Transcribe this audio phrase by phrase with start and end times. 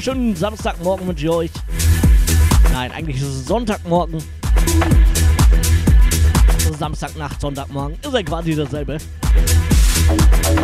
[0.00, 1.50] wunderschönen Samstagmorgen wünsche ich euch.
[2.72, 4.22] Nein, eigentlich ist es Sonntagmorgen.
[6.78, 7.98] Samstagnacht, Sonntagmorgen.
[8.00, 8.96] Ist ja quasi dasselbe.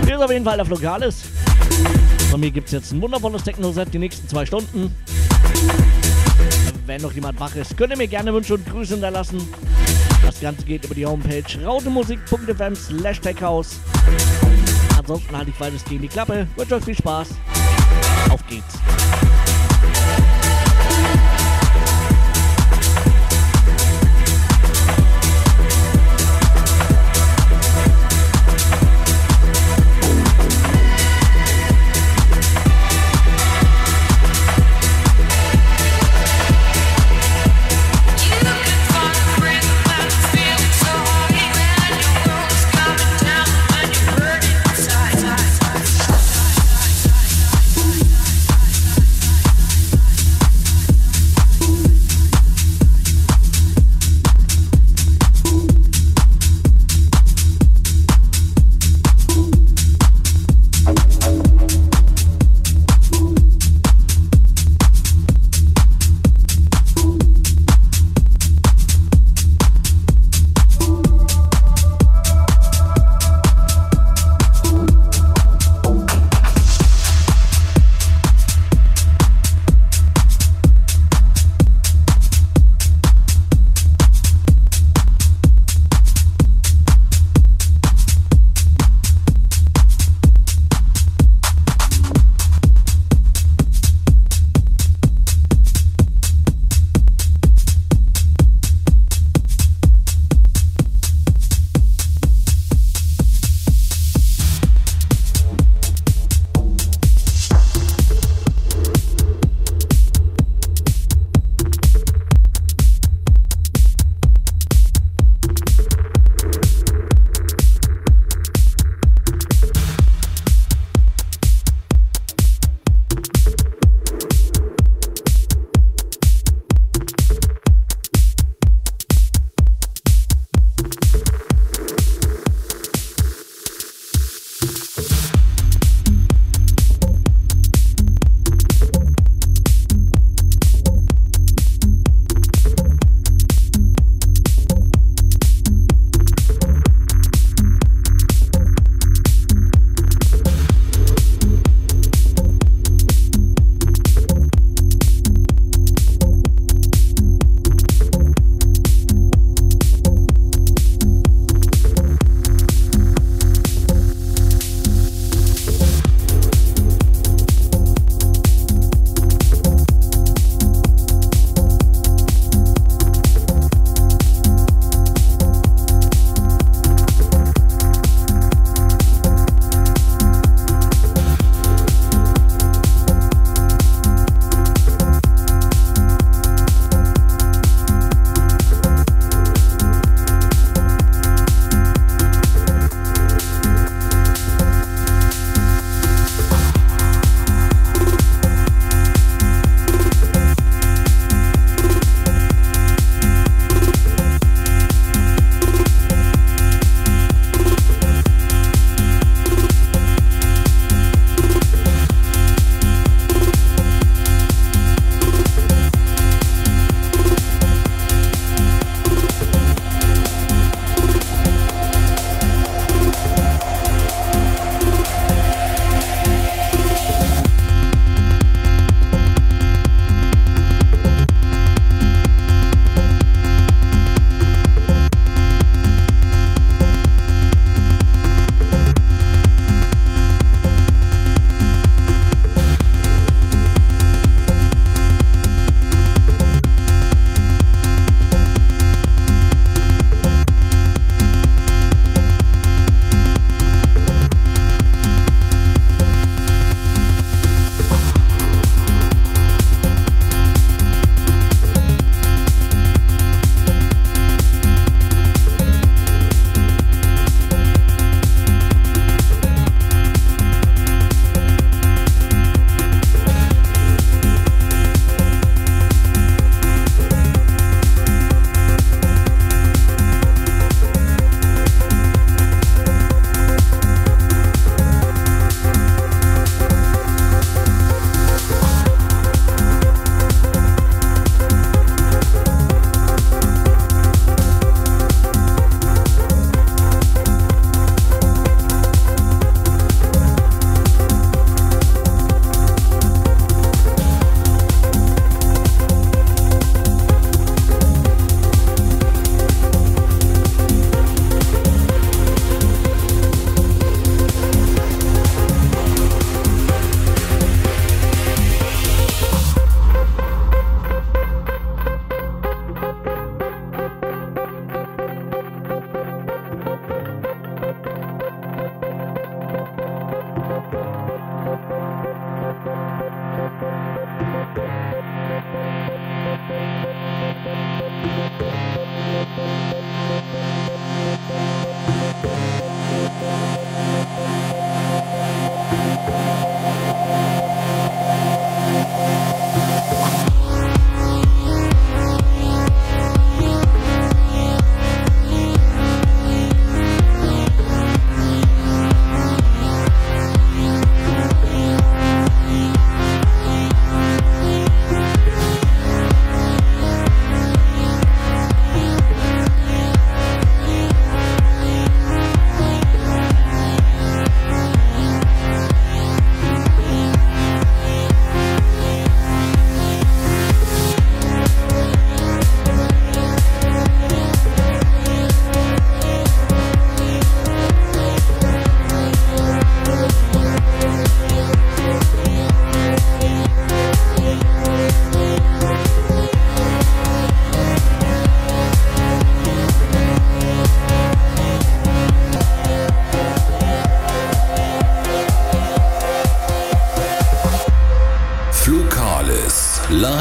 [0.07, 1.25] Hier ist auf jeden Fall der Flogalis.
[2.31, 4.95] Von mir gibt es jetzt ein wundervolles Techno-Set die nächsten zwei Stunden.
[6.87, 9.47] Wenn noch jemand wach ist, könnt ihr mir gerne Wünsche und Grüße hinterlassen.
[10.25, 13.81] Das Ganze geht über die Homepage rautemusik.fm slash techhouse.
[14.97, 16.47] Ansonsten halte ich weitestgehend die Klappe.
[16.57, 17.29] Wünsche euch viel Spaß.
[18.31, 18.79] Auf geht's.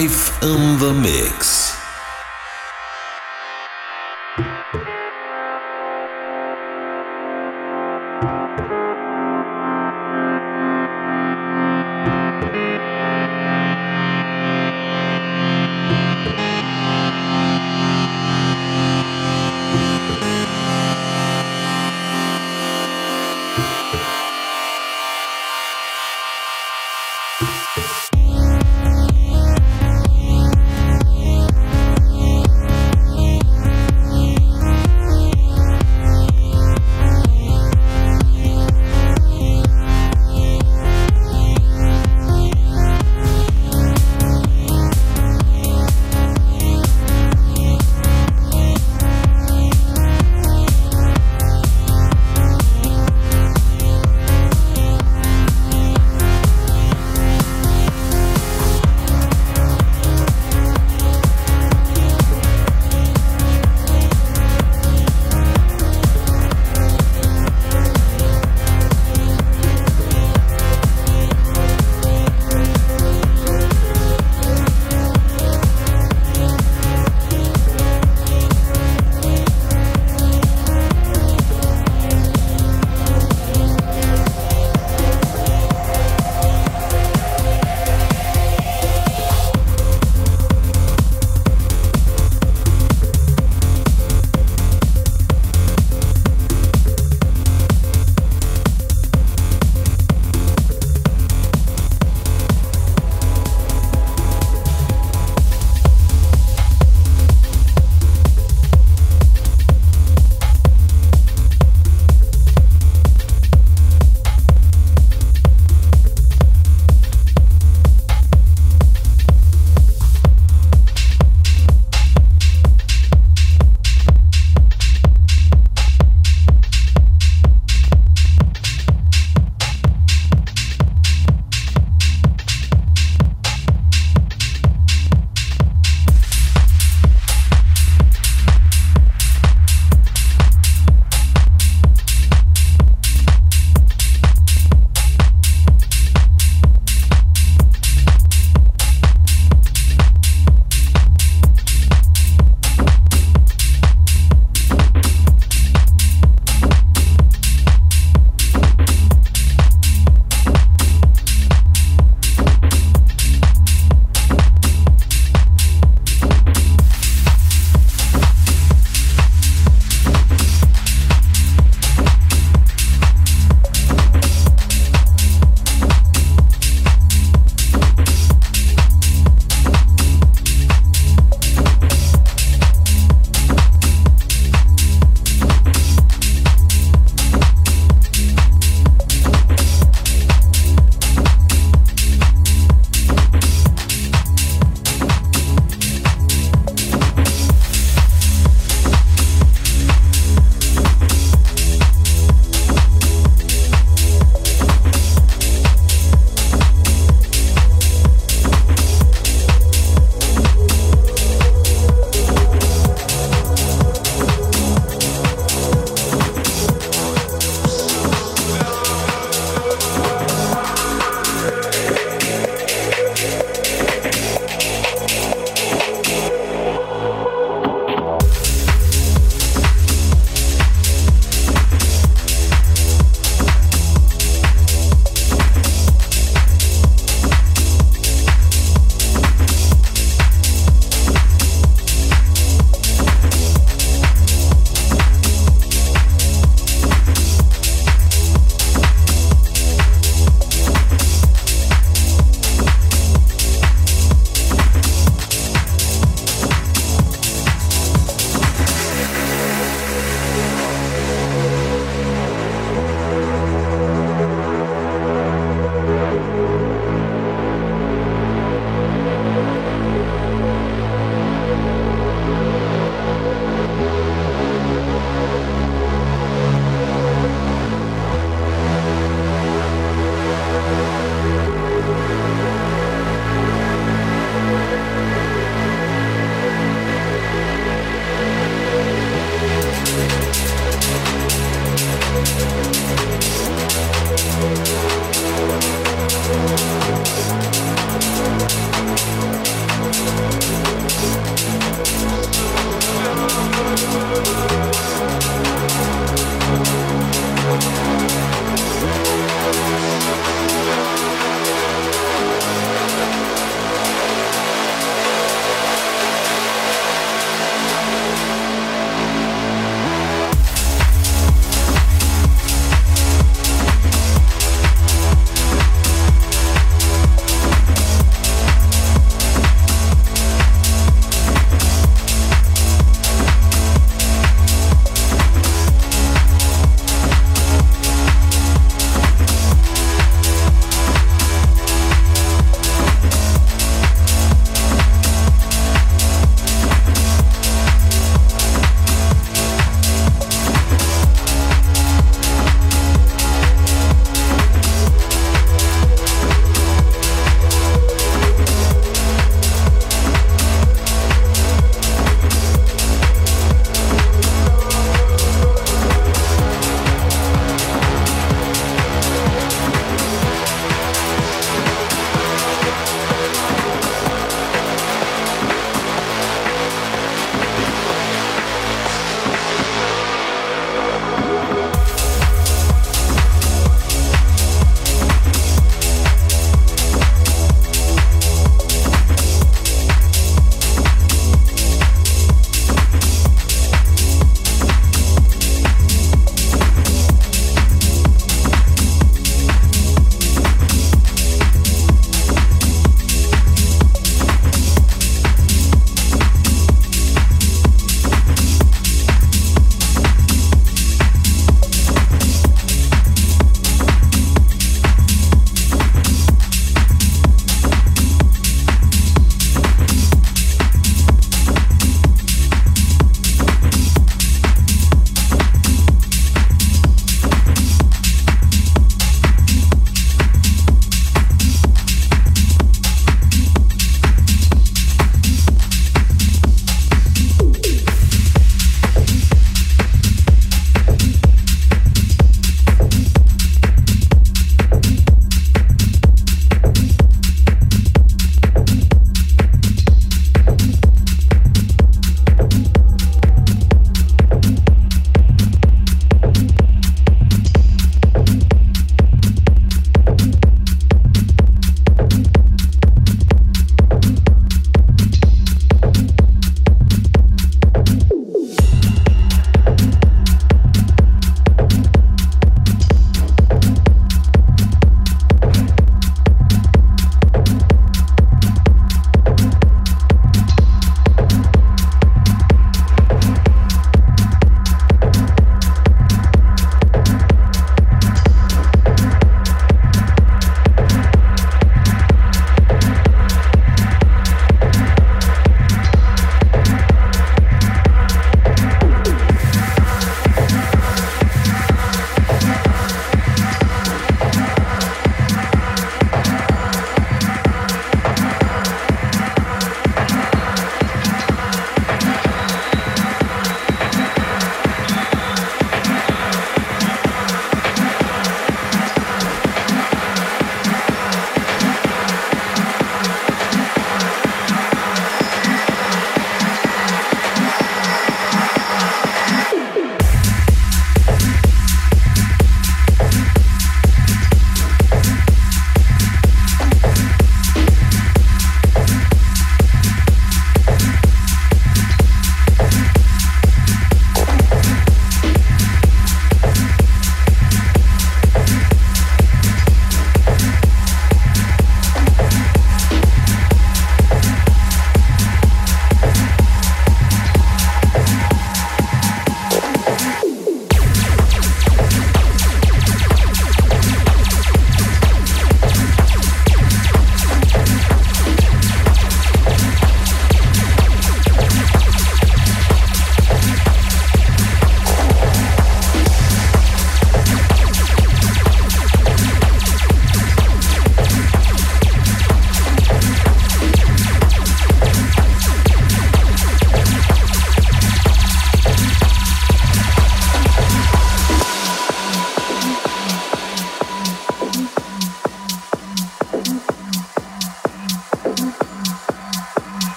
[0.00, 1.59] Live in the mix.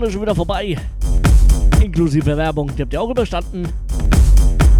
[0.00, 0.78] Stunde schon wieder vorbei.
[1.82, 3.68] Inklusive Werbung, die habt ihr auch überstanden.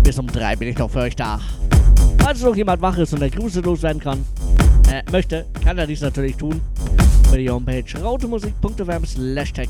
[0.03, 1.39] Bis um drei bin ich noch für euch da.
[2.21, 4.25] Falls noch jemand wach ist und der Grüße loswerden kann,
[4.91, 6.63] äh, möchte, kann er dies natürlich tun.
[7.29, 9.67] Über die Homepage rautemusik.fm slash Der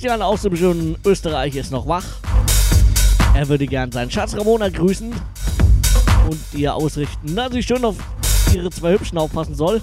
[0.00, 2.06] Christian aus dem schönen Österreich ist noch wach.
[3.34, 7.96] Er würde gern seinen Schatz Ramona grüßen und ihr ausrichten, dass sie schön auf
[8.54, 9.82] ihre zwei Hübschen aufpassen soll.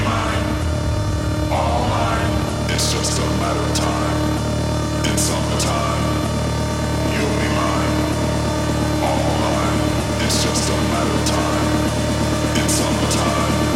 [10.43, 12.61] just a matter of time.
[12.61, 13.70] In summertime,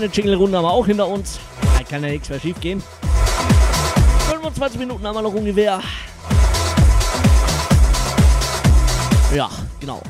[0.00, 1.38] kleine Jingle-Runde haben wir auch hinter uns.
[1.76, 2.82] Da kann ja nichts mehr schief gehen.
[4.30, 5.80] 25 Minuten haben wir noch ungefähr.
[9.34, 10.02] Ja, genau.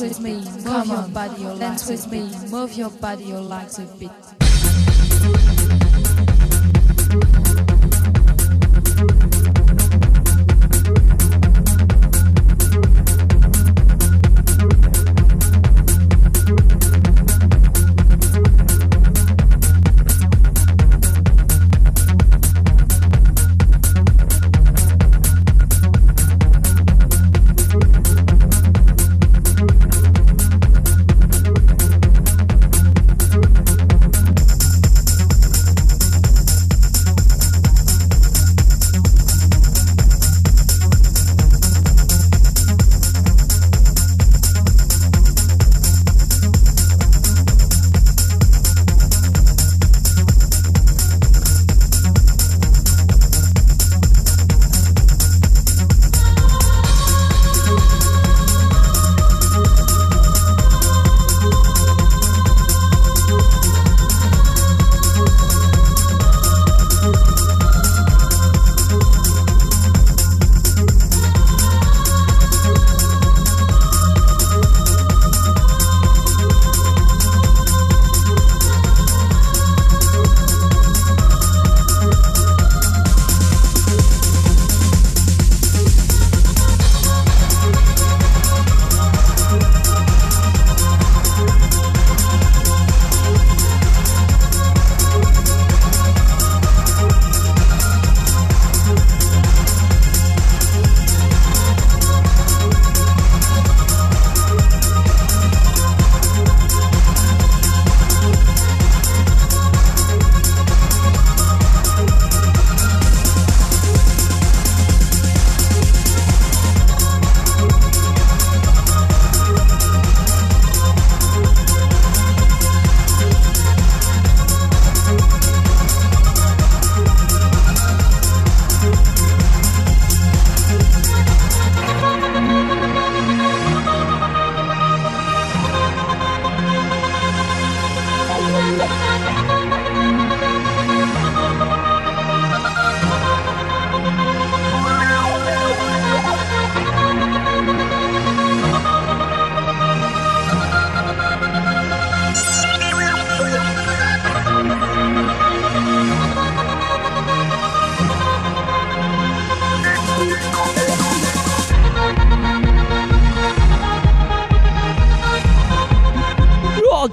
[0.00, 3.82] With me, come on, body, your dance with me, move your body, your legs a
[3.98, 4.39] bit.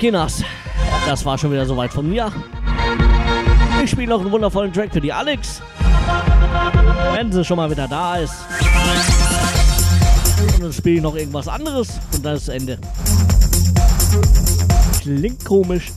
[0.07, 0.41] Kinders,
[1.05, 2.31] das war schon wieder soweit von mir.
[3.83, 5.61] Ich spiele noch einen wundervollen Track für die Alex.
[7.13, 8.33] Wenn sie schon mal wieder da ist.
[10.53, 12.77] Und dann spiele ich noch irgendwas anderes und dann ist Ende.
[15.01, 15.91] Klingt komisch,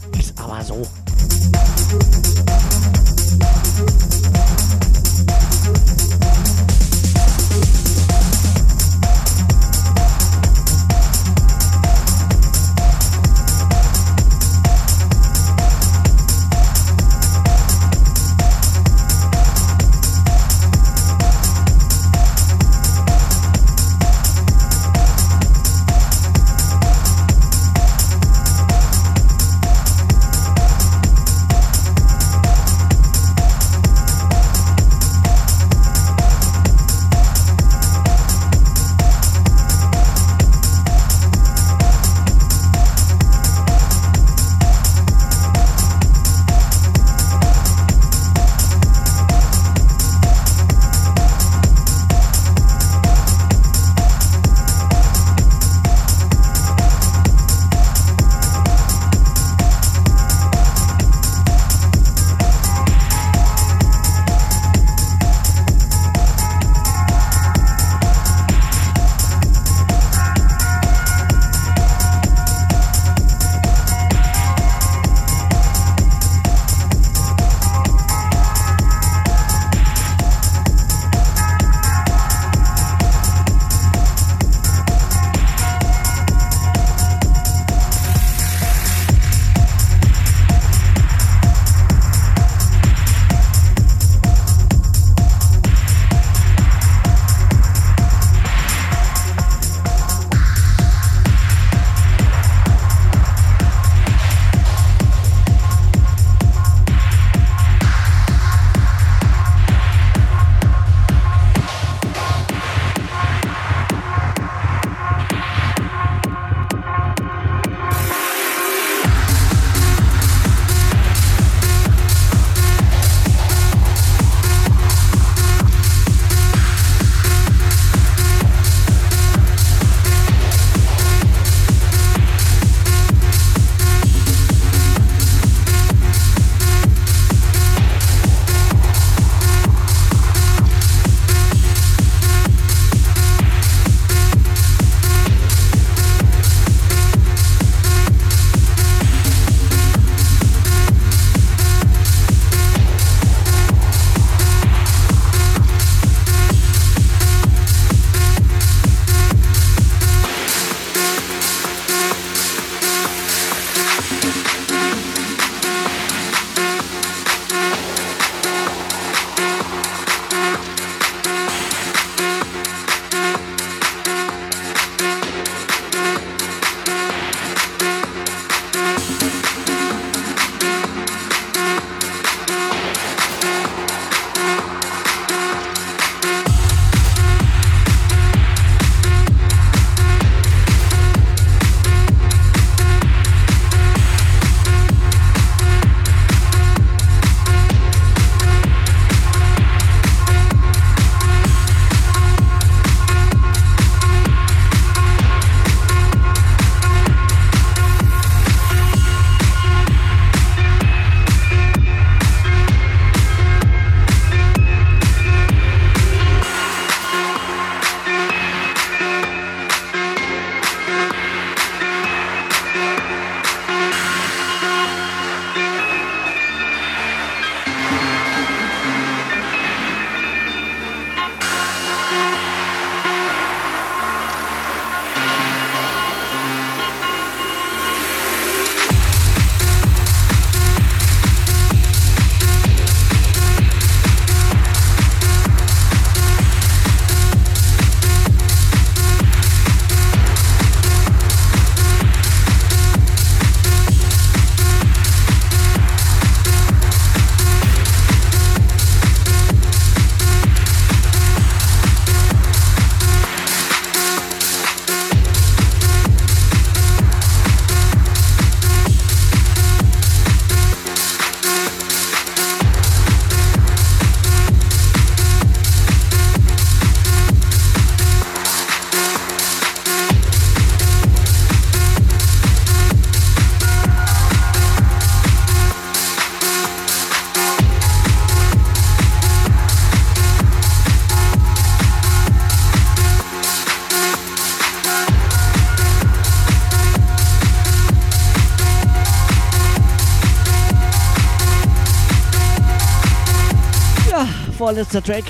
[304.71, 305.25] vorletzter Track.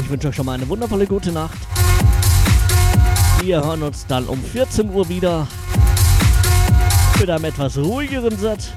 [0.00, 1.58] Ich wünsche euch schon mal eine wundervolle gute Nacht.
[3.40, 5.48] Wir hören uns dann um 14 Uhr wieder
[7.18, 8.72] mit einem etwas ruhigeren Set.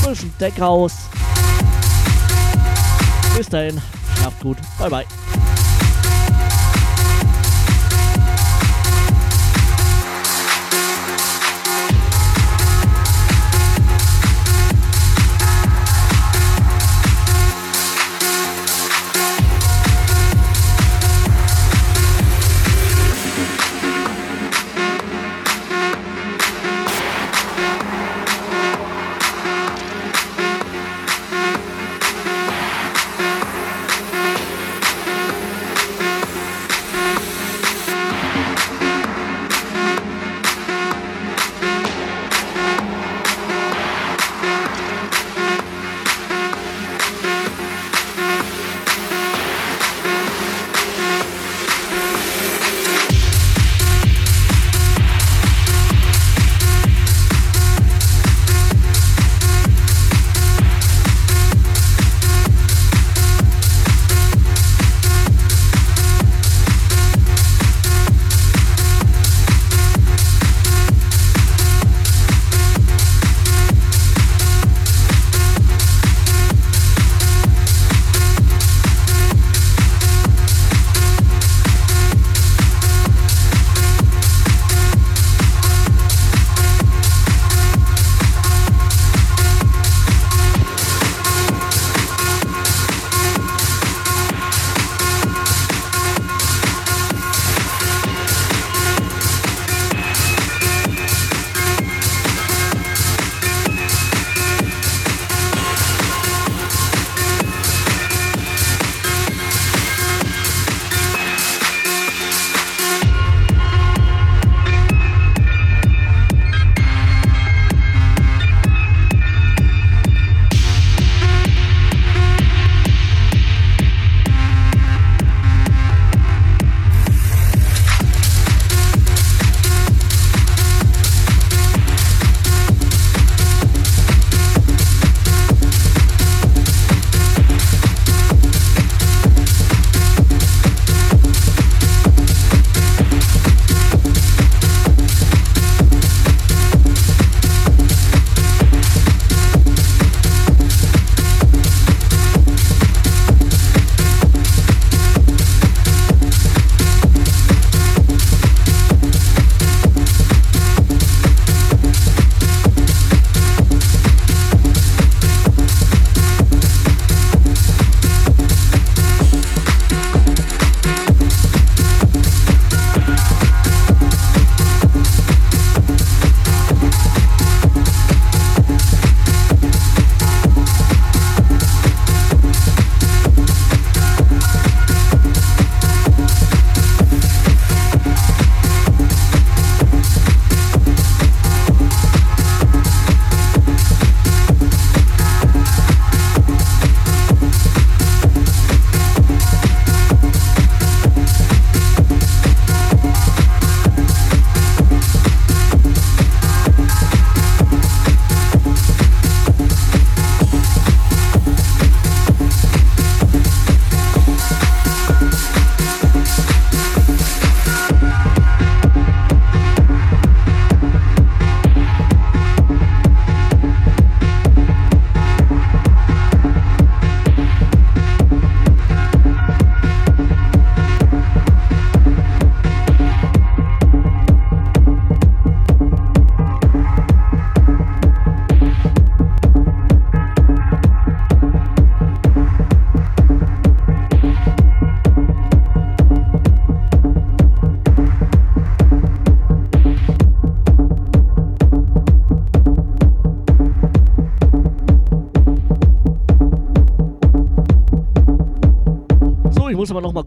[0.00, 0.92] Zwischen Deckhaus.
[3.36, 3.82] Bis dahin,
[4.16, 4.58] schlaft gut.
[4.78, 5.21] Bye bye.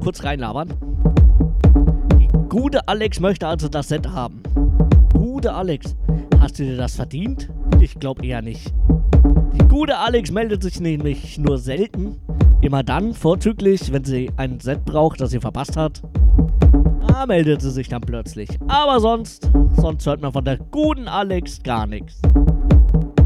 [0.05, 0.71] Kurz reinlabern.
[2.19, 4.43] Die gute Alex möchte also das Set haben.
[5.11, 5.95] Gute Alex,
[6.39, 7.49] hast du dir das verdient?
[7.79, 8.71] Ich glaube eher nicht.
[9.53, 12.17] Die gute Alex meldet sich nämlich nur selten.
[12.61, 16.03] Immer dann, vorzüglich, wenn sie ein Set braucht, das sie verpasst hat.
[17.07, 18.49] Da meldet sie sich dann plötzlich.
[18.67, 22.21] Aber sonst, sonst hört man von der guten Alex gar nichts.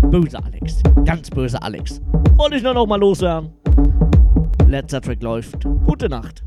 [0.10, 0.82] Böse Alex.
[1.04, 2.02] Ganz böse Alex.
[2.38, 3.50] Wollte ich nur noch mal loswerden.
[4.66, 5.66] Letzter Track läuft.
[5.86, 6.42] Gute Nacht.